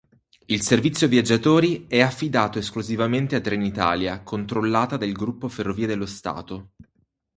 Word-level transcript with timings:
Il 0.47 0.61
servizio 0.63 1.07
viaggiatori 1.07 1.85
è 1.87 2.01
affidato 2.01 2.57
esclusivamente 2.57 3.35
a 3.35 3.39
Trenitalia 3.39 4.23
controllata 4.23 4.97
del 4.97 5.11
gruppo 5.11 5.47
Ferrovie 5.47 5.85
dello 5.85 6.07
Stato. 6.07 6.71